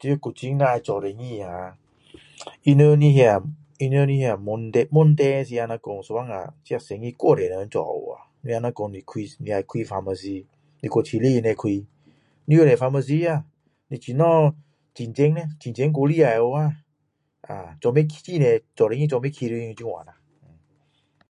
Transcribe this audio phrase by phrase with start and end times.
[0.00, 1.78] 在古晋若要做生意啊
[2.64, 6.18] 他们的那他们的那问题问题自己是说有时候
[6.64, 8.98] 这生意太多人做了那若讲你
[9.50, 10.46] 要开 pharmacy
[10.80, 13.44] 你去七里那边开多么多 pharmacy 啊
[13.86, 14.56] 你怎样
[14.94, 16.76] 竞争呢竞争过厉害啊
[17.42, 20.16] 啊做不起太多做生意做不起就是这样啦